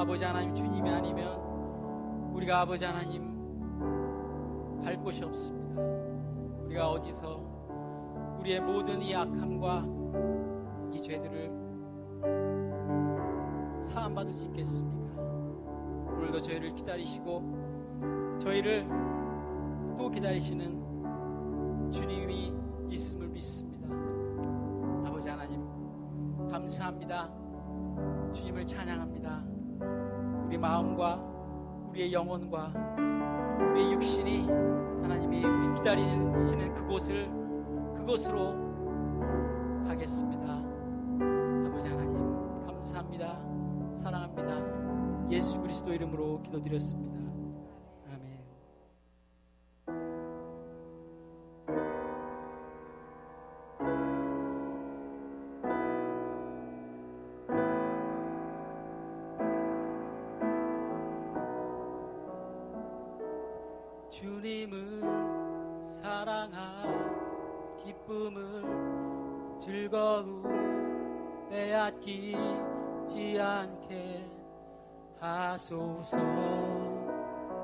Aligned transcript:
아버지 0.00 0.24
하나님 0.24 0.54
주님이 0.54 0.88
아니면 0.88 1.38
우리가 2.32 2.60
아버지 2.60 2.86
하나님 2.86 4.80
갈 4.82 4.96
곳이 4.96 5.22
없습니다 5.22 5.82
우리가 6.64 6.92
어디서 6.92 8.38
우리의 8.40 8.60
모든 8.60 9.02
이 9.02 9.14
악함과 9.14 9.84
이 10.94 11.02
죄들을 11.02 11.50
사함받을 13.84 14.32
수 14.32 14.46
있겠습니까 14.46 15.20
오늘도 16.16 16.40
저희를 16.40 16.74
기다리시고 16.74 18.38
저희를 18.40 18.88
또 19.98 20.08
기다리시는 20.08 21.92
주님이 21.92 22.54
있음을 22.88 23.28
믿습니다. 23.28 23.86
아버지 25.06 25.28
하나님, 25.28 25.62
감사합니다. 26.50 27.30
주님을 28.32 28.64
찬양합니다. 28.64 29.59
우리 30.50 30.58
마음과 30.58 31.14
우리의 31.90 32.12
영혼과 32.12 32.72
우리의 33.70 33.92
육신이 33.92 34.48
하나님이 35.00 35.44
우리 35.44 35.74
기다리시는 35.76 36.74
그곳을 36.74 37.30
그곳으로 37.94 38.56
가겠습니다. 39.86 40.42
아버지 41.68 41.88
하나님, 41.88 42.66
감사합니다. 42.66 43.40
사랑합니다. 44.02 45.30
예수 45.30 45.60
그리스도 45.60 45.94
이름으로 45.94 46.42
기도드렸습니다. 46.42 47.20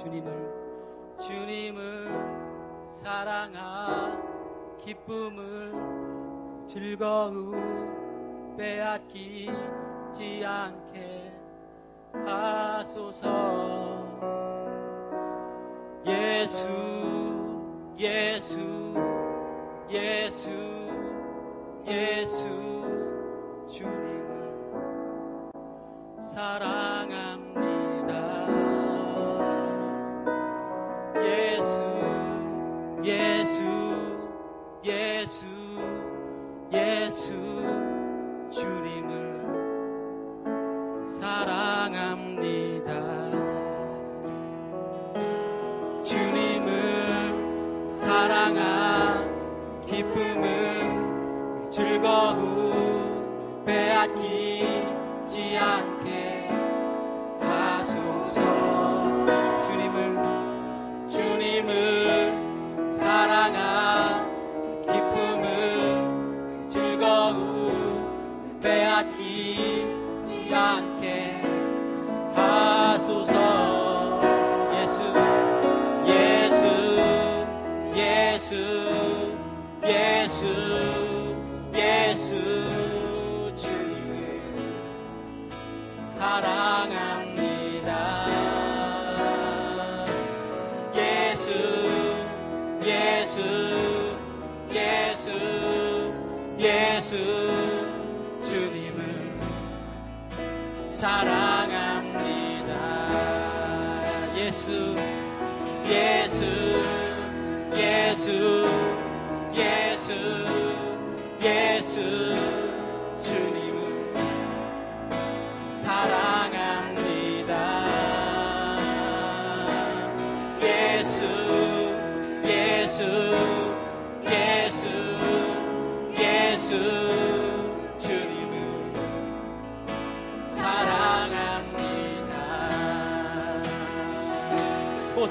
주님을 0.00 1.18
주님을 1.20 2.88
사랑한 2.88 4.78
기쁨을 4.78 5.74
즐거움 6.66 8.56
빼앗기지 8.56 10.42
않게 10.42 11.32
하소서. 12.24 13.28
예수 16.06 16.66
예수 17.98 18.56
예수 19.90 20.48
예수 21.86 22.48
주님을 23.68 25.50
사랑합니다 26.22 27.69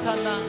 산나 0.10 0.49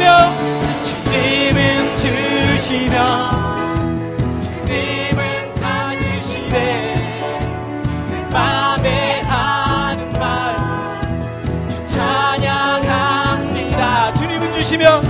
시며 0.00 0.32
주님은 0.82 1.96
주시며 1.98 2.96
주님은 4.40 5.52
찾으시네. 5.52 6.56
내 8.08 8.22
맘에 8.32 9.20
하는 9.20 10.10
말 10.18 10.24
찬양합니다. 11.84 12.94
주님은 14.14 14.54
주시며 14.54 15.02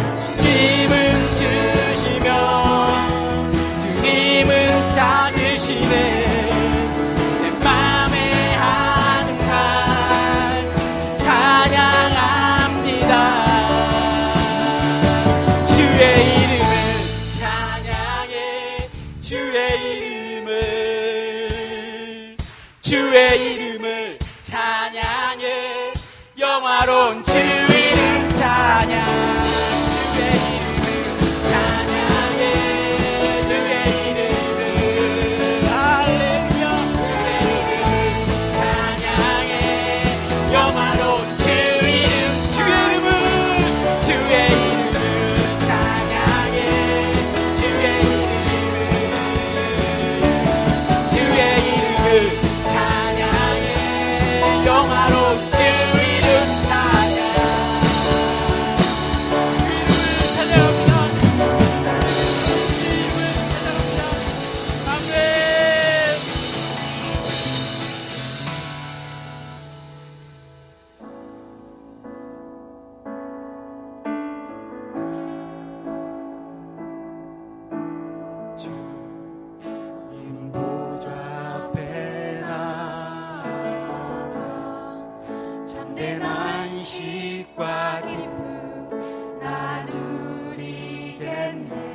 head. 91.50 91.89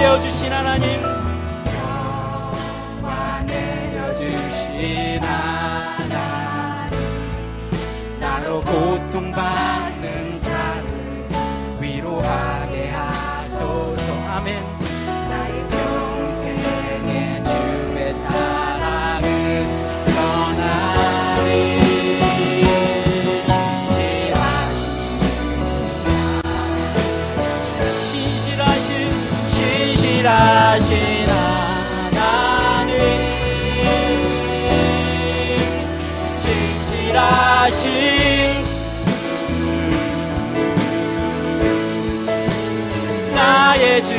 내려주신 0.00 0.50
하나님. 0.50 1.02
평화 3.02 3.42
내려주신 3.42 5.22
하나님. 5.22 6.16
나로 8.18 8.62
고통받 8.62 9.69
나의 43.80 44.02
주 44.02 44.14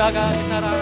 십자가 0.00 0.32
그 0.32 0.48
사랑 0.48 0.79